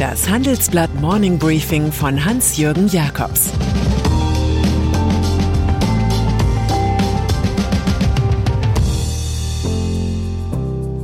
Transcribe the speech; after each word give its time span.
Das 0.00 0.30
Handelsblatt 0.30 0.94
Morning 0.94 1.38
Briefing 1.38 1.92
von 1.92 2.24
Hans-Jürgen 2.24 2.88
Jakobs 2.88 3.50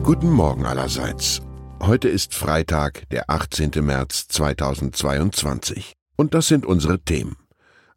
Guten 0.02 0.30
Morgen 0.30 0.64
allerseits. 0.64 1.42
Heute 1.82 2.08
ist 2.08 2.34
Freitag, 2.34 3.06
der 3.10 3.28
18. 3.28 3.72
März 3.82 4.28
2022. 4.28 5.92
Und 6.16 6.32
das 6.32 6.48
sind 6.48 6.64
unsere 6.64 6.98
Themen. 6.98 7.36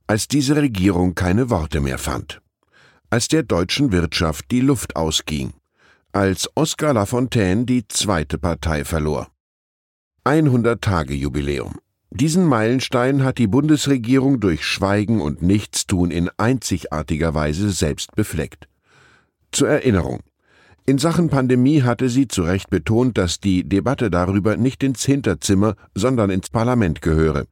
Als 0.05 0.27
diese 0.27 0.57
Regierung 0.57 1.15
keine 1.15 1.49
Worte 1.49 1.79
mehr 1.79 1.97
fand. 1.97 2.41
Als 3.09 3.29
der 3.29 3.43
deutschen 3.43 3.93
Wirtschaft 3.93 4.51
die 4.51 4.59
Luft 4.59 4.97
ausging. 4.97 5.53
Als 6.11 6.49
Oskar 6.55 6.93
Lafontaine 6.93 7.63
die 7.63 7.87
zweite 7.87 8.37
Partei 8.37 8.83
verlor. 8.83 9.29
100-Tage-Jubiläum. 10.29 11.79
Diesen 12.11 12.45
Meilenstein 12.45 13.23
hat 13.23 13.39
die 13.39 13.47
Bundesregierung 13.47 14.39
durch 14.39 14.63
Schweigen 14.63 15.21
und 15.21 15.41
Nichtstun 15.41 16.11
in 16.11 16.29
einzigartiger 16.37 17.33
Weise 17.33 17.71
selbst 17.71 18.15
befleckt. 18.15 18.67
Zur 19.51 19.69
Erinnerung. 19.69 20.19
In 20.85 20.99
Sachen 20.99 21.29
Pandemie 21.29 21.81
hatte 21.81 22.09
sie 22.09 22.27
zu 22.27 22.43
Recht 22.43 22.69
betont, 22.69 23.17
dass 23.17 23.39
die 23.39 23.67
Debatte 23.67 24.11
darüber 24.11 24.55
nicht 24.55 24.83
ins 24.83 25.03
Hinterzimmer, 25.03 25.75
sondern 25.95 26.29
ins 26.29 26.49
Parlament 26.49 27.01
gehöre. 27.01 27.45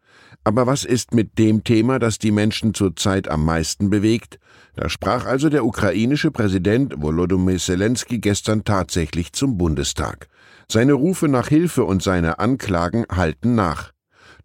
Aber 0.43 0.67
was 0.67 0.85
ist 0.85 1.15
mit 1.15 1.39
dem 1.39 1.63
Thema, 1.63 1.97
das 1.97 2.19
die 2.19 2.31
Menschen 2.31 2.75
zurzeit 2.75 3.27
am 3.27 3.43
meisten 3.43 3.89
bewegt? 3.89 4.37
Da 4.75 4.87
sprach 4.87 5.25
also 5.25 5.49
der 5.49 5.65
ukrainische 5.65 6.29
Präsident 6.29 6.93
Volodymyr 7.01 7.57
Zelensky 7.57 8.19
gestern 8.19 8.63
tatsächlich 8.63 9.33
zum 9.33 9.57
Bundestag. 9.57 10.27
Seine 10.69 10.93
Rufe 10.93 11.29
nach 11.29 11.47
Hilfe 11.47 11.85
und 11.85 12.03
seine 12.03 12.39
Anklagen 12.39 13.05
halten 13.09 13.55
nach. 13.55 13.93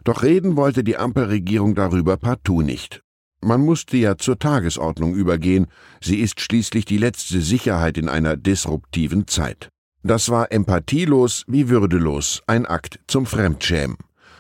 Doch 0.05 0.23
reden 0.23 0.57
wollte 0.57 0.85
die 0.85 0.97
Ampelregierung 0.97 1.75
darüber 1.75 2.17
partout 2.17 2.63
nicht. 2.63 3.03
Man 3.41 3.61
musste 3.61 3.97
ja 3.97 4.17
zur 4.17 4.39
Tagesordnung 4.39 5.15
übergehen, 5.15 5.67
sie 6.01 6.21
ist 6.21 6.41
schließlich 6.41 6.85
die 6.85 6.99
letzte 6.99 7.41
Sicherheit 7.41 7.99
in 7.99 8.09
einer 8.09 8.37
disruptiven 8.37 9.27
Zeit. 9.27 9.69
Das 10.05 10.29
war 10.29 10.53
empathielos 10.53 11.45
wie 11.49 11.69
würdelos, 11.69 12.41
ein 12.47 12.67
Akt 12.67 13.01
zum 13.09 13.27
Fremdschämen. 13.27 13.97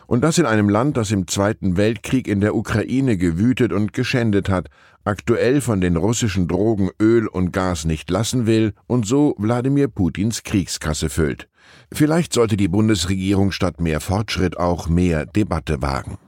Und 0.07 0.23
das 0.23 0.39
in 0.39 0.47
einem 0.47 0.69
Land, 0.69 0.97
das 0.97 1.11
im 1.11 1.27
Zweiten 1.27 1.77
Weltkrieg 1.77 2.29
in 2.29 2.41
der 2.41 2.55
Ukraine 2.55 3.17
gewütet 3.17 3.73
und 3.73 3.93
geschändet 3.93 4.49
hat, 4.49 4.69
aktuell 5.05 5.61
von 5.61 5.81
den 5.81 5.97
russischen 5.97 6.47
Drogen 6.47 6.91
Öl 7.01 7.27
und 7.27 7.53
Gas 7.53 7.85
nicht 7.87 8.09
lassen 8.09 8.47
will 8.47 8.73
und 8.87 9.05
so 9.05 9.35
Wladimir 9.39 9.89
Putins 9.89 10.45
Kriegskasse 10.45 11.09
füllt. 11.09 11.49
Vielleicht 11.93 12.33
sollte 12.33 12.57
die 12.57 12.69
Bundesregierung 12.69 13.53
statt 13.53 13.81
mehr 13.81 14.01
Fortschritt 14.01 14.59
auch 14.59 14.89
mehr 14.89 15.27
Debatte 15.27 15.83
wagen. 15.83 16.19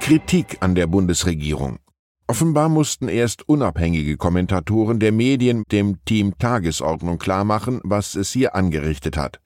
Kritik 0.00 0.58
an 0.60 0.74
der 0.74 0.86
Bundesregierung. 0.86 1.78
Offenbar 2.26 2.68
mussten 2.68 3.08
erst 3.08 3.48
unabhängige 3.48 4.16
Kommentatoren 4.16 5.00
der 5.00 5.12
Medien 5.12 5.64
dem 5.72 6.04
Team 6.04 6.38
Tagesordnung 6.38 7.18
klarmachen, 7.18 7.80
was 7.82 8.14
es 8.14 8.30
hier 8.30 8.54
angerichtet 8.54 9.16
hat. 9.16 9.40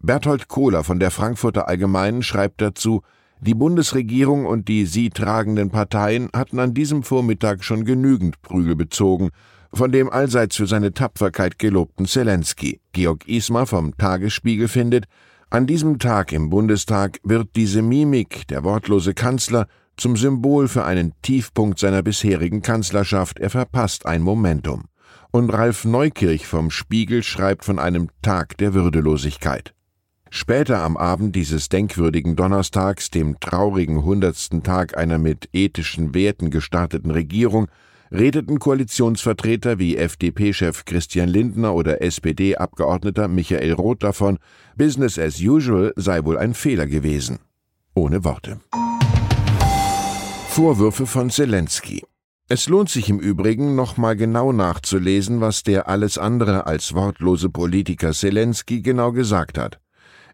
Berthold 0.00 0.46
Kohler 0.46 0.84
von 0.84 1.00
der 1.00 1.10
Frankfurter 1.10 1.66
Allgemeinen 1.66 2.22
schreibt 2.22 2.60
dazu, 2.60 3.02
die 3.40 3.54
Bundesregierung 3.54 4.46
und 4.46 4.68
die 4.68 4.86
sie 4.86 5.10
tragenden 5.10 5.70
Parteien 5.70 6.28
hatten 6.34 6.58
an 6.58 6.74
diesem 6.74 7.02
Vormittag 7.02 7.64
schon 7.64 7.84
genügend 7.84 8.40
Prügel 8.42 8.76
bezogen, 8.76 9.30
von 9.72 9.92
dem 9.92 10.10
allseits 10.10 10.56
für 10.56 10.66
seine 10.66 10.92
Tapferkeit 10.92 11.58
gelobten 11.58 12.06
Zelensky. 12.06 12.80
Georg 12.92 13.28
Ismar 13.28 13.66
vom 13.66 13.96
Tagesspiegel 13.96 14.68
findet, 14.68 15.06
an 15.50 15.66
diesem 15.66 15.98
Tag 15.98 16.32
im 16.32 16.50
Bundestag 16.50 17.18
wird 17.22 17.56
diese 17.56 17.80
Mimik, 17.80 18.46
der 18.48 18.64
wortlose 18.64 19.14
Kanzler, 19.14 19.66
zum 19.96 20.16
Symbol 20.16 20.68
für 20.68 20.84
einen 20.84 21.14
Tiefpunkt 21.22 21.78
seiner 21.78 22.02
bisherigen 22.02 22.62
Kanzlerschaft, 22.62 23.40
er 23.40 23.50
verpasst 23.50 24.06
ein 24.06 24.22
Momentum. 24.22 24.84
Und 25.30 25.50
Ralf 25.50 25.84
Neukirch 25.84 26.46
vom 26.46 26.70
Spiegel 26.70 27.22
schreibt 27.22 27.64
von 27.64 27.78
einem 27.78 28.08
Tag 28.22 28.56
der 28.58 28.74
Würdelosigkeit. 28.74 29.74
Später 30.30 30.82
am 30.82 30.96
Abend 30.96 31.34
dieses 31.34 31.68
denkwürdigen 31.68 32.36
Donnerstags, 32.36 33.10
dem 33.10 33.40
traurigen 33.40 34.04
hundertsten 34.04 34.62
Tag 34.62 34.96
einer 34.96 35.18
mit 35.18 35.48
ethischen 35.52 36.14
Werten 36.14 36.50
gestarteten 36.50 37.10
Regierung, 37.10 37.68
redeten 38.10 38.58
Koalitionsvertreter 38.58 39.78
wie 39.78 39.96
FDP-Chef 39.96 40.84
Christian 40.84 41.28
Lindner 41.28 41.74
oder 41.74 42.02
SPD-Abgeordneter 42.02 43.28
Michael 43.28 43.72
Roth 43.72 44.02
davon, 44.02 44.38
Business 44.76 45.18
as 45.18 45.40
usual 45.40 45.92
sei 45.96 46.24
wohl 46.24 46.38
ein 46.38 46.54
Fehler 46.54 46.86
gewesen. 46.86 47.38
Ohne 47.94 48.24
Worte. 48.24 48.60
Vorwürfe 50.48 51.06
von 51.06 51.30
Zelensky. 51.30 52.02
Es 52.48 52.68
lohnt 52.68 52.88
sich 52.88 53.10
im 53.10 53.20
Übrigen, 53.20 53.74
nochmal 53.74 54.16
genau 54.16 54.52
nachzulesen, 54.52 55.42
was 55.42 55.62
der 55.62 55.88
alles 55.88 56.16
andere 56.16 56.66
als 56.66 56.94
wortlose 56.94 57.50
Politiker 57.50 58.12
Zelensky 58.12 58.80
genau 58.80 59.12
gesagt 59.12 59.58
hat. 59.58 59.78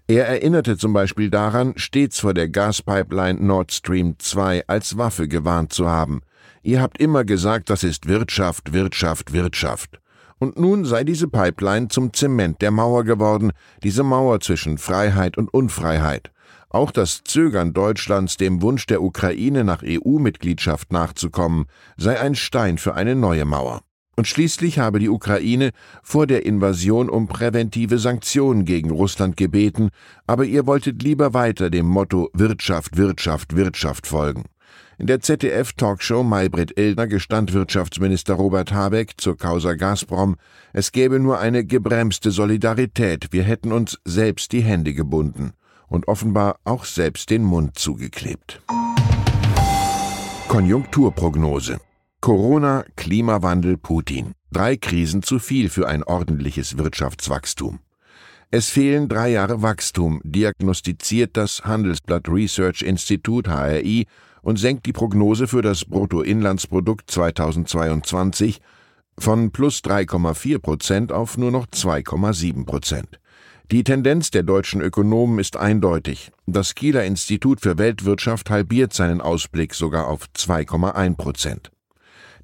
Er 0.07 0.29
erinnerte 0.29 0.77
zum 0.77 0.93
Beispiel 0.93 1.31
daran, 1.31 1.73
stets 1.77 2.21
vor 2.21 2.35
der 2.35 2.49
Gaspipeline 2.49 3.41
Nord 3.41 3.73
Stream 3.73 4.17
2 4.19 4.69
als 4.69 4.97
Waffe 4.99 5.29
gewarnt 5.29 5.73
zu 5.73 5.89
haben. 5.89 6.21
Ihr 6.67 6.81
habt 6.81 6.99
immer 6.99 7.25
gesagt, 7.25 7.69
das 7.69 7.85
ist 7.85 8.09
Wirtschaft, 8.09 8.73
Wirtschaft, 8.73 9.35
Wirtschaft. 9.35 10.01
Und 10.39 10.59
nun 10.59 10.87
sei 10.87 11.05
diese 11.05 11.29
Pipeline 11.29 11.89
zum 11.89 12.15
Zement 12.15 12.63
der 12.63 12.71
Mauer 12.71 13.05
geworden, 13.05 13.53
diese 13.83 14.03
Mauer 14.03 14.41
zwischen 14.41 14.79
Freiheit 14.79 15.37
und 15.37 15.53
Unfreiheit. 15.53 16.33
Auch 16.71 16.91
das 16.91 17.21
Zögern 17.23 17.75
Deutschlands, 17.75 18.39
dem 18.39 18.63
Wunsch 18.63 18.87
der 18.87 19.03
Ukraine 19.03 19.63
nach 19.63 19.83
EU-Mitgliedschaft 19.85 20.91
nachzukommen, 20.91 21.67
sei 21.99 22.19
ein 22.19 22.35
Stein 22.35 22.79
für 22.79 22.95
eine 22.95 23.15
neue 23.15 23.45
Mauer. 23.45 23.83
Und 24.17 24.27
schließlich 24.27 24.79
habe 24.79 25.01
die 25.01 25.11
Ukraine 25.11 25.71
vor 26.03 26.27
der 26.27 26.47
Invasion 26.47 27.11
um 27.11 27.29
präventive 27.29 27.99
Sanktionen 27.99 28.65
gegen 28.65 28.91
Russland 28.91 29.37
gebeten, 29.37 29.91
aber 30.27 30.47
ihr 30.47 30.67
wolltet 30.67 31.03
lieber 31.03 31.35
weiter 31.35 31.69
dem 31.69 31.87
Motto 31.87 32.31
Wirtschaft, 32.33 32.97
Wirtschaft, 32.97 33.55
Wirtschaft 33.55 34.07
folgen. 34.07 34.45
In 34.99 35.07
der 35.07 35.21
ZDF-Talkshow 35.21 36.23
Maybrit 36.23 36.79
Illner 36.79 37.07
gestand 37.07 37.53
Wirtschaftsminister 37.53 38.35
Robert 38.35 38.73
Habeck 38.73 39.15
zur 39.17 39.37
Causa 39.37 39.75
Gazprom, 39.75 40.37
es 40.73 40.93
gäbe 40.93 41.19
nur 41.19 41.39
eine 41.39 41.65
gebremste 41.65 42.31
Solidarität, 42.31 43.33
wir 43.33 43.43
hätten 43.43 43.73
uns 43.73 43.99
selbst 44.05 44.53
die 44.53 44.63
Hände 44.63 44.95
gebunden 44.95 45.53
und 45.89 46.09
offenbar 46.09 46.57
auch 46.65 46.85
selbst 46.85 47.31
den 47.31 47.43
Mund 47.43 47.79
zugeklebt. 47.79 48.63
Konjunkturprognose 50.49 51.81
Corona, 52.25 52.87
Klimawandel, 52.97 53.77
Putin. 53.77 54.33
Drei 54.51 54.79
Krisen 54.79 55.23
zu 55.23 55.39
viel 55.39 55.69
für 55.69 55.89
ein 55.89 56.03
ordentliches 56.03 56.79
Wirtschaftswachstum. 56.79 57.81
Es 58.51 58.71
fehlen 58.71 59.11
drei 59.11 59.29
Jahre 59.29 59.61
Wachstum, 59.61 60.23
diagnostiziert 60.25 61.37
das 61.37 61.65
Handelsblatt 61.67 62.27
Research 62.31 62.81
Institut 62.81 63.47
HRI 63.47 64.07
und 64.45 64.59
senkt 64.59 64.87
die 64.87 64.93
Prognose 64.93 65.49
für 65.49 65.63
das 65.63 65.87
Bruttoinlandsprodukt 65.87 67.11
2022 67.11 68.61
von 69.19 69.51
plus 69.51 69.81
3,4 69.81 70.59
Prozent 70.59 71.13
auf 71.13 71.39
nur 71.39 71.51
noch 71.51 71.67
2,7 71.67 72.67
Prozent. 72.67 73.21
Die 73.71 73.83
Tendenz 73.83 74.31
der 74.31 74.43
deutschen 74.43 74.83
Ökonomen 74.83 75.39
ist 75.39 75.57
eindeutig. 75.57 76.31
Das 76.47 76.75
Kieler 76.75 77.05
Institut 77.05 77.63
für 77.63 77.79
Weltwirtschaft 77.79 78.51
halbiert 78.51 78.93
seinen 78.93 79.23
Ausblick 79.23 79.75
sogar 79.75 80.07
auf 80.09 80.27
2,1 80.37 81.17
Prozent. 81.17 81.71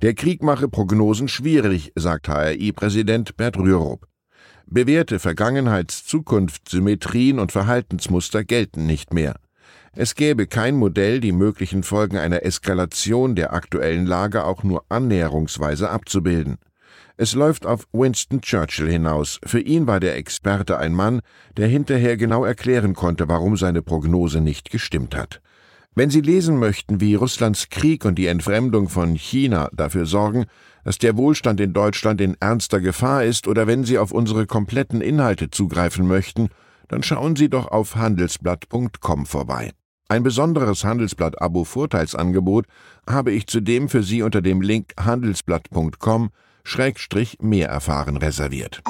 Der 0.01 0.15
Krieg 0.15 0.43
mache 0.43 0.69
Prognosen 0.69 1.29
schwierig, 1.29 1.93
sagt 1.95 2.29
HRI-Präsident 2.29 3.37
Bert 3.37 3.59
Rürup. 3.59 4.07
Bewährte 4.65 5.19
Vergangenheits-, 5.19 6.07
Zukunftssymmetrien 6.07 7.39
und 7.39 7.53
Verhaltensmuster 7.53 8.43
gelten 8.43 8.87
nicht 8.87 9.13
mehr. 9.13 9.35
Es 9.97 10.15
gäbe 10.15 10.47
kein 10.47 10.77
Modell, 10.77 11.21
die 11.21 11.33
möglichen 11.33 11.83
Folgen 11.83 12.17
einer 12.17 12.45
Eskalation 12.45 13.35
der 13.35 13.53
aktuellen 13.53 14.07
Lage 14.07 14.45
auch 14.45 14.63
nur 14.63 14.85
annäherungsweise 14.89 15.91
abzubilden. 15.91 16.59
Es 17.17 17.35
läuft 17.35 17.67
auf 17.67 17.87
Winston 17.93 18.41
Churchill 18.41 18.89
hinaus. 18.89 19.41
Für 19.45 19.61
ihn 19.61 19.87
war 19.87 20.01
der 20.01 20.17
Experte 20.17 20.79
ein 20.79 20.95
Mann, 20.95 21.21
der 21.57 21.67
hinterher 21.67 22.17
genau 22.17 22.45
erklären 22.45 22.95
konnte, 22.95 23.29
warum 23.29 23.57
seine 23.57 23.83
Prognose 23.83 24.41
nicht 24.41 24.71
gestimmt 24.71 25.17
hat. 25.17 25.41
Wenn 25.97 26.09
Sie 26.09 26.21
lesen 26.21 26.59
möchten, 26.59 27.01
wie 27.01 27.17
Russlands 27.17 27.69
Krieg 27.69 28.05
und 28.05 28.15
die 28.15 28.29
Entfremdung 28.29 28.89
von 28.89 29.17
China 29.17 29.69
dafür 29.73 30.07
sorgen, 30.07 30.47
dass 30.85 30.99
der 30.99 31.17
Wohlstand 31.17 31.61
in 31.61 31.73
Deutschland 31.73 32.21
in 32.21 32.37
ernster 32.39 32.81
Gefahr 32.81 33.25
ist, 33.25 33.49
oder 33.49 33.67
wenn 33.67 33.85
Sie 33.85 33.99
auf 33.99 34.13
unsere 34.13 34.47
kompletten 34.47 35.01
Inhalte 35.01 35.51
zugreifen 35.51 36.07
möchten, 36.07 36.49
dann 36.89 37.03
schauen 37.03 37.35
Sie 37.35 37.51
doch 37.51 37.67
auf 37.67 37.97
handelsblatt.com 37.97 39.27
vorbei. 39.27 39.73
Ein 40.11 40.25
besonderes 40.25 40.83
Handelsblatt-Abo-Vorteilsangebot 40.83 42.67
habe 43.09 43.31
ich 43.31 43.47
zudem 43.47 43.89
für 43.89 44.03
Sie 44.03 44.23
unter 44.23 44.43
dem 44.43 44.61
Link 44.61 44.93
handelsblatt.com 44.99 46.31
Schrägstrich 46.65 47.39
mehr 47.41 47.69
erfahren 47.69 48.17
reserviert. 48.17 48.83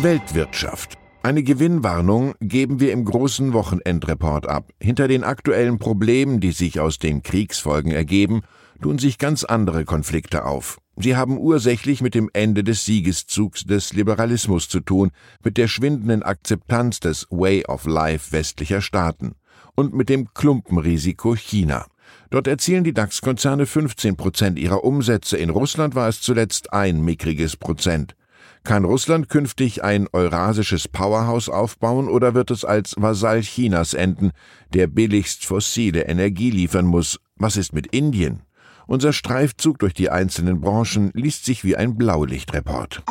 Weltwirtschaft. 0.00 0.94
Eine 1.24 1.42
Gewinnwarnung 1.42 2.34
geben 2.40 2.78
wir 2.78 2.92
im 2.92 3.04
großen 3.04 3.52
Wochenendreport 3.52 4.48
ab. 4.48 4.70
Hinter 4.78 5.08
den 5.08 5.24
aktuellen 5.24 5.80
Problemen, 5.80 6.38
die 6.38 6.52
sich 6.52 6.78
aus 6.78 7.00
den 7.00 7.24
Kriegsfolgen 7.24 7.90
ergeben, 7.90 8.42
tun 8.80 8.98
sich 8.98 9.18
ganz 9.18 9.44
andere 9.44 9.84
Konflikte 9.84 10.44
auf. 10.44 10.78
Sie 10.96 11.16
haben 11.16 11.38
ursächlich 11.38 12.02
mit 12.02 12.14
dem 12.14 12.28
Ende 12.32 12.62
des 12.62 12.84
Siegeszugs 12.84 13.64
des 13.64 13.92
Liberalismus 13.92 14.68
zu 14.68 14.80
tun, 14.80 15.10
mit 15.42 15.56
der 15.56 15.68
schwindenden 15.68 16.22
Akzeptanz 16.22 17.00
des 17.00 17.26
Way 17.30 17.64
of 17.66 17.86
Life 17.86 18.32
westlicher 18.32 18.80
Staaten 18.80 19.32
und 19.74 19.94
mit 19.94 20.08
dem 20.08 20.32
Klumpenrisiko 20.34 21.34
China. 21.34 21.86
Dort 22.30 22.46
erzielen 22.46 22.84
die 22.84 22.92
DAX-Konzerne 22.92 23.66
15 23.66 24.16
Prozent 24.16 24.58
ihrer 24.58 24.84
Umsätze. 24.84 25.36
In 25.36 25.50
Russland 25.50 25.94
war 25.94 26.08
es 26.08 26.20
zuletzt 26.20 26.72
ein 26.72 27.00
mickriges 27.02 27.56
Prozent. 27.56 28.14
Kann 28.62 28.84
Russland 28.84 29.30
künftig 29.30 29.82
ein 29.82 30.06
eurasisches 30.12 30.86
Powerhouse 30.86 31.48
aufbauen 31.48 32.08
oder 32.08 32.34
wird 32.34 32.50
es 32.50 32.64
als 32.64 32.94
Vasall 32.98 33.40
Chinas 33.40 33.94
enden, 33.94 34.32
der 34.74 34.86
billigst 34.86 35.46
fossile 35.46 36.02
Energie 36.02 36.50
liefern 36.50 36.84
muss? 36.84 37.20
Was 37.36 37.56
ist 37.56 37.72
mit 37.72 37.86
Indien? 37.86 38.42
Unser 38.86 39.12
Streifzug 39.12 39.78
durch 39.78 39.94
die 39.94 40.10
einzelnen 40.10 40.60
Branchen 40.60 41.10
liest 41.14 41.44
sich 41.44 41.64
wie 41.64 41.76
ein 41.76 41.96
Blaulichtreport. 41.96 43.02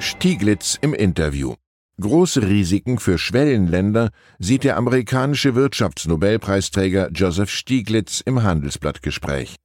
Stieglitz 0.00 0.78
im 0.80 0.94
Interview. 0.94 1.54
Große 2.00 2.42
Risiken 2.42 2.98
für 2.98 3.18
Schwellenländer 3.18 4.10
sieht 4.38 4.64
der 4.64 4.76
amerikanische 4.76 5.54
Wirtschaftsnobelpreisträger 5.54 7.10
Joseph 7.12 7.50
Stieglitz 7.50 8.20
im 8.20 8.42
Handelsblattgespräch. 8.42 9.56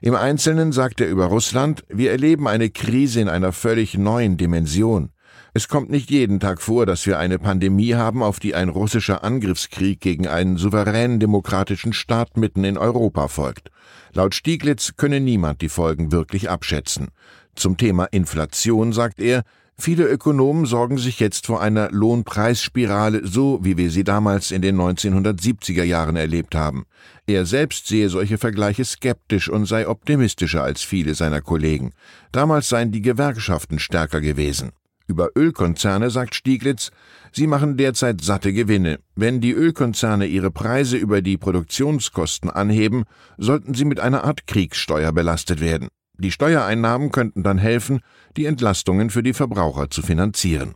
Im 0.00 0.14
Einzelnen 0.14 0.72
sagt 0.72 1.00
er 1.00 1.08
über 1.08 1.26
Russland, 1.26 1.84
wir 1.88 2.10
erleben 2.10 2.46
eine 2.46 2.70
Krise 2.70 3.20
in 3.20 3.28
einer 3.28 3.52
völlig 3.52 3.96
neuen 3.96 4.36
Dimension. 4.36 5.10
Es 5.54 5.68
kommt 5.68 5.90
nicht 5.90 6.10
jeden 6.10 6.40
Tag 6.40 6.60
vor, 6.60 6.86
dass 6.86 7.06
wir 7.06 7.18
eine 7.18 7.38
Pandemie 7.38 7.94
haben, 7.94 8.22
auf 8.22 8.40
die 8.40 8.54
ein 8.54 8.68
russischer 8.68 9.24
Angriffskrieg 9.24 10.00
gegen 10.00 10.26
einen 10.26 10.56
souveränen 10.56 11.20
demokratischen 11.20 11.92
Staat 11.92 12.36
mitten 12.36 12.64
in 12.64 12.78
Europa 12.78 13.28
folgt. 13.28 13.70
Laut 14.12 14.34
Stieglitz 14.34 14.94
könne 14.96 15.20
niemand 15.20 15.60
die 15.60 15.68
Folgen 15.68 16.12
wirklich 16.12 16.50
abschätzen. 16.50 17.08
Zum 17.54 17.76
Thema 17.76 18.04
Inflation 18.04 18.92
sagt 18.92 19.20
er, 19.20 19.42
Viele 19.80 20.08
Ökonomen 20.08 20.66
sorgen 20.66 20.98
sich 20.98 21.20
jetzt 21.20 21.46
vor 21.46 21.62
einer 21.62 21.88
Lohnpreisspirale, 21.92 23.24
so 23.24 23.60
wie 23.62 23.76
wir 23.76 23.92
sie 23.92 24.02
damals 24.02 24.50
in 24.50 24.60
den 24.60 24.76
1970er 24.76 25.84
Jahren 25.84 26.16
erlebt 26.16 26.56
haben. 26.56 26.84
Er 27.28 27.46
selbst 27.46 27.86
sehe 27.86 28.08
solche 28.08 28.38
Vergleiche 28.38 28.84
skeptisch 28.84 29.48
und 29.48 29.66
sei 29.66 29.86
optimistischer 29.86 30.64
als 30.64 30.82
viele 30.82 31.14
seiner 31.14 31.42
Kollegen. 31.42 31.92
Damals 32.32 32.68
seien 32.68 32.90
die 32.90 33.02
Gewerkschaften 33.02 33.78
stärker 33.78 34.20
gewesen. 34.20 34.72
Über 35.08 35.30
Ölkonzerne 35.34 36.10
sagt 36.10 36.34
Stieglitz, 36.34 36.90
sie 37.32 37.46
machen 37.46 37.78
derzeit 37.78 38.20
satte 38.20 38.52
Gewinne. 38.52 39.00
Wenn 39.16 39.40
die 39.40 39.52
Ölkonzerne 39.52 40.26
ihre 40.26 40.50
Preise 40.50 40.98
über 40.98 41.22
die 41.22 41.38
Produktionskosten 41.38 42.50
anheben, 42.50 43.04
sollten 43.38 43.72
sie 43.72 43.86
mit 43.86 44.00
einer 44.00 44.24
Art 44.24 44.46
Kriegssteuer 44.46 45.12
belastet 45.12 45.60
werden. 45.60 45.88
Die 46.18 46.30
Steuereinnahmen 46.30 47.10
könnten 47.10 47.42
dann 47.42 47.58
helfen, 47.58 48.00
die 48.36 48.44
Entlastungen 48.44 49.08
für 49.08 49.22
die 49.22 49.32
Verbraucher 49.32 49.88
zu 49.88 50.02
finanzieren. 50.02 50.74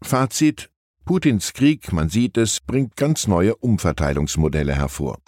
Fazit 0.00 0.70
Putins 1.04 1.52
Krieg, 1.52 1.92
man 1.92 2.08
sieht 2.08 2.38
es, 2.38 2.60
bringt 2.60 2.96
ganz 2.96 3.26
neue 3.26 3.56
Umverteilungsmodelle 3.56 4.74
hervor. 4.74 5.18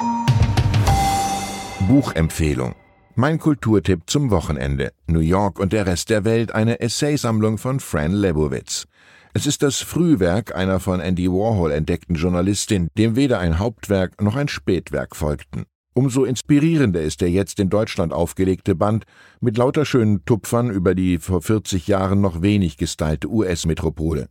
Buchempfehlung 1.88 2.74
mein 3.18 3.38
Kulturtipp 3.38 4.02
zum 4.06 4.30
Wochenende. 4.30 4.92
New 5.06 5.20
York 5.20 5.58
und 5.58 5.72
der 5.72 5.86
Rest 5.86 6.10
der 6.10 6.26
Welt, 6.26 6.52
eine 6.54 6.80
Essaysammlung 6.80 7.56
von 7.56 7.80
Fran 7.80 8.12
Lebowitz. 8.12 8.86
Es 9.32 9.46
ist 9.46 9.62
das 9.62 9.80
Frühwerk 9.80 10.54
einer 10.54 10.80
von 10.80 11.00
Andy 11.00 11.30
Warhol 11.30 11.72
entdeckten 11.72 12.16
Journalistin, 12.16 12.88
dem 12.98 13.16
weder 13.16 13.38
ein 13.38 13.58
Hauptwerk 13.58 14.20
noch 14.20 14.36
ein 14.36 14.48
Spätwerk 14.48 15.16
folgten. 15.16 15.64
Umso 15.94 16.24
inspirierender 16.24 17.00
ist 17.00 17.22
der 17.22 17.30
jetzt 17.30 17.58
in 17.58 17.70
Deutschland 17.70 18.12
aufgelegte 18.12 18.74
Band 18.74 19.04
mit 19.40 19.56
lauter 19.56 19.86
schönen 19.86 20.26
Tupfern 20.26 20.70
über 20.70 20.94
die 20.94 21.18
vor 21.18 21.40
40 21.40 21.86
Jahren 21.86 22.20
noch 22.20 22.42
wenig 22.42 22.76
gestylte 22.76 23.28
US-Metropole. 23.28 24.28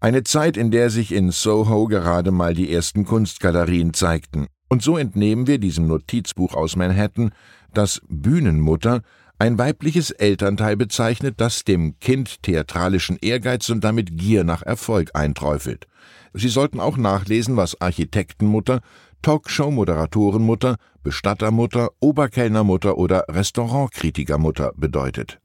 Eine 0.00 0.24
Zeit, 0.24 0.56
in 0.56 0.70
der 0.70 0.88
sich 0.88 1.12
in 1.12 1.30
Soho 1.30 1.86
gerade 1.88 2.30
mal 2.30 2.54
die 2.54 2.72
ersten 2.72 3.04
Kunstgalerien 3.04 3.92
zeigten. 3.92 4.46
Und 4.68 4.82
so 4.82 4.98
entnehmen 4.98 5.46
wir 5.46 5.58
diesem 5.58 5.86
Notizbuch 5.86 6.54
aus 6.54 6.76
Manhattan, 6.76 7.32
dass 7.72 8.02
Bühnenmutter 8.08 9.02
ein 9.38 9.56
weibliches 9.56 10.10
Elternteil 10.10 10.76
bezeichnet, 10.76 11.34
das 11.38 11.64
dem 11.64 11.98
Kind 12.00 12.42
theatralischen 12.42 13.18
Ehrgeiz 13.20 13.68
und 13.70 13.84
damit 13.84 14.16
Gier 14.16 14.44
nach 14.44 14.62
Erfolg 14.62 15.10
einträufelt. 15.14 15.86
Sie 16.34 16.48
sollten 16.48 16.80
auch 16.80 16.96
nachlesen, 16.96 17.56
was 17.56 17.80
Architektenmutter 17.80 18.80
Talkshow-Moderatorenmutter, 19.22 20.76
Bestattermutter, 21.02 21.90
Oberkellnermutter 22.00 22.98
oder 22.98 23.24
Restaurantkritikermutter 23.28 24.72
bedeutet. 24.76 25.40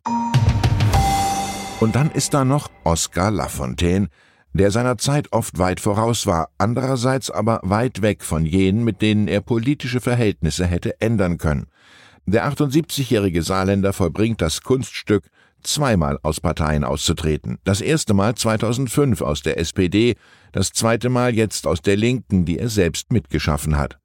Und 1.80 1.96
dann 1.96 2.12
ist 2.12 2.34
da 2.34 2.46
noch 2.46 2.70
Oscar 2.84 3.32
Lafontaine, 3.32 4.10
der 4.54 4.72
seiner 4.72 4.98
Zeit 4.98 5.32
oft 5.32 5.58
weit 5.58 5.80
voraus 5.80 6.26
war, 6.28 6.50
andererseits 6.58 7.30
aber 7.30 7.60
weit 7.64 8.02
weg 8.02 8.24
von 8.24 8.46
jenen, 8.46 8.84
mit 8.84 9.02
denen 9.02 9.28
er 9.28 9.42
politische 9.42 10.00
Verhältnisse 10.00 10.66
hätte 10.66 11.02
ändern 11.02 11.38
können. 11.38 11.68
Der 12.26 12.48
78-jährige 12.48 13.44
Saarländer 13.44 13.92
vollbringt 13.92 14.42
das 14.42 14.62
Kunststück, 14.62 15.26
zweimal 15.64 16.20
aus 16.24 16.40
Parteien 16.40 16.84
auszutreten. 16.84 17.58
Das 17.64 17.82
erste 17.82 18.14
Mal 18.14 18.36
2005 18.36 19.22
aus 19.22 19.42
der 19.42 19.58
SPD, 19.58 20.16
das 20.52 20.72
zweite 20.72 21.10
Mal 21.10 21.36
jetzt 21.36 21.68
aus 21.68 21.82
der 21.82 21.98
Linken, 21.98 22.46
die 22.46 22.60
er 22.60 22.70
selbst 22.70 23.12
mitgeschaffen 23.12 23.78
hat. 23.78 23.98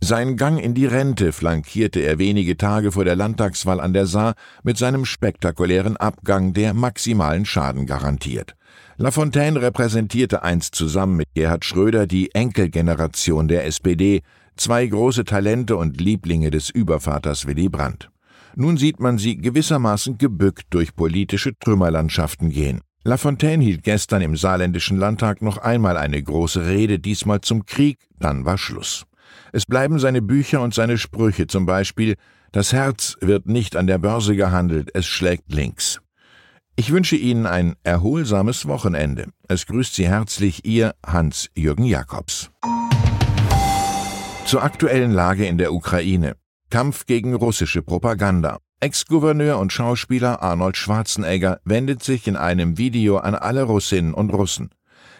Sein 0.00 0.36
Gang 0.36 0.62
in 0.62 0.74
die 0.74 0.86
Rente 0.86 1.32
flankierte 1.32 2.00
er 2.00 2.18
wenige 2.18 2.56
Tage 2.56 2.92
vor 2.92 3.04
der 3.04 3.16
Landtagswahl 3.16 3.80
an 3.80 3.92
der 3.92 4.06
Saar 4.06 4.34
mit 4.62 4.78
seinem 4.78 5.04
spektakulären 5.04 5.96
Abgang, 5.96 6.52
der 6.52 6.72
maximalen 6.72 7.44
Schaden 7.44 7.84
garantiert. 7.84 8.54
Lafontaine 8.96 9.60
repräsentierte 9.60 10.42
einst 10.42 10.74
zusammen 10.74 11.16
mit 11.16 11.28
Gerhard 11.34 11.64
Schröder 11.64 12.06
die 12.06 12.34
Enkelgeneration 12.34 13.46
der 13.46 13.64
SPD, 13.66 14.22
zwei 14.56 14.86
große 14.86 15.24
Talente 15.24 15.76
und 15.76 16.00
Lieblinge 16.00 16.50
des 16.50 16.70
Übervaters 16.70 17.46
Willy 17.46 17.68
Brandt. 17.68 18.10
Nun 18.56 18.76
sieht 18.76 18.98
man 18.98 19.18
sie 19.18 19.36
gewissermaßen 19.36 20.18
gebückt 20.18 20.66
durch 20.70 20.96
politische 20.96 21.52
Trümmerlandschaften 21.58 22.50
gehen. 22.50 22.80
Lafontaine 23.04 23.62
hielt 23.62 23.84
gestern 23.84 24.20
im 24.20 24.36
saarländischen 24.36 24.98
Landtag 24.98 25.42
noch 25.42 25.58
einmal 25.58 25.96
eine 25.96 26.20
große 26.20 26.66
Rede, 26.66 26.98
diesmal 26.98 27.40
zum 27.40 27.64
Krieg, 27.64 27.98
dann 28.18 28.44
war 28.44 28.58
Schluss. 28.58 29.04
Es 29.52 29.64
bleiben 29.64 29.98
seine 29.98 30.22
Bücher 30.22 30.60
und 30.60 30.74
seine 30.74 30.98
Sprüche, 30.98 31.46
zum 31.46 31.66
Beispiel 31.66 32.16
Das 32.50 32.72
Herz 32.72 33.16
wird 33.20 33.46
nicht 33.46 33.76
an 33.76 33.86
der 33.86 33.98
Börse 33.98 34.34
gehandelt, 34.34 34.90
es 34.94 35.06
schlägt 35.06 35.52
links. 35.52 36.00
Ich 36.78 36.92
wünsche 36.92 37.16
Ihnen 37.16 37.46
ein 37.46 37.74
erholsames 37.82 38.68
Wochenende. 38.68 39.26
Es 39.48 39.66
grüßt 39.66 39.96
Sie 39.96 40.06
herzlich 40.06 40.64
Ihr 40.64 40.94
Hans-Jürgen 41.04 41.82
Jakobs. 41.82 42.52
Zur 44.44 44.62
aktuellen 44.62 45.10
Lage 45.10 45.44
in 45.44 45.58
der 45.58 45.72
Ukraine. 45.72 46.36
Kampf 46.70 47.04
gegen 47.06 47.34
russische 47.34 47.82
Propaganda. 47.82 48.58
Ex-Gouverneur 48.78 49.58
und 49.58 49.72
Schauspieler 49.72 50.40
Arnold 50.40 50.76
Schwarzenegger 50.76 51.58
wendet 51.64 52.04
sich 52.04 52.28
in 52.28 52.36
einem 52.36 52.78
Video 52.78 53.16
an 53.16 53.34
alle 53.34 53.64
Russinnen 53.64 54.14
und 54.14 54.30
Russen. 54.30 54.70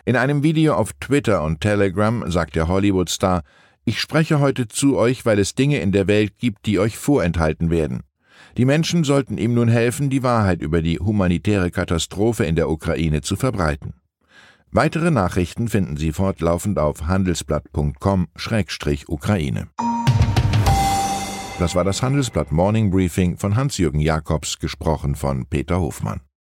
In 0.04 0.14
einem 0.14 0.44
Video 0.44 0.74
auf 0.74 0.92
Twitter 1.00 1.42
und 1.42 1.60
Telegram 1.60 2.30
sagt 2.30 2.54
der 2.54 2.68
Hollywood-Star, 2.68 3.42
ich 3.84 4.00
spreche 4.00 4.38
heute 4.38 4.68
zu 4.68 4.96
euch, 4.96 5.26
weil 5.26 5.40
es 5.40 5.56
Dinge 5.56 5.80
in 5.80 5.90
der 5.90 6.06
Welt 6.06 6.38
gibt, 6.38 6.66
die 6.66 6.78
euch 6.78 6.96
vorenthalten 6.96 7.68
werden. 7.68 8.04
Die 8.58 8.64
Menschen 8.64 9.04
sollten 9.04 9.38
ihm 9.38 9.54
nun 9.54 9.68
helfen, 9.68 10.10
die 10.10 10.24
Wahrheit 10.24 10.60
über 10.60 10.82
die 10.82 10.98
humanitäre 10.98 11.70
Katastrophe 11.70 12.44
in 12.44 12.56
der 12.56 12.68
Ukraine 12.68 13.22
zu 13.22 13.36
verbreiten. 13.36 13.94
Weitere 14.72 15.12
Nachrichten 15.12 15.68
finden 15.68 15.96
Sie 15.96 16.12
fortlaufend 16.12 16.78
auf 16.78 17.06
handelsblatt.com-ukraine. 17.06 19.68
Das 21.60 21.76
war 21.76 21.84
das 21.84 22.02
Handelsblatt 22.02 22.50
Morning 22.50 22.90
Briefing 22.90 23.36
von 23.36 23.54
Hans-Jürgen 23.54 24.00
Jakobs, 24.00 24.58
gesprochen 24.58 25.14
von 25.14 25.46
Peter 25.46 25.80
Hofmann. 25.80 26.22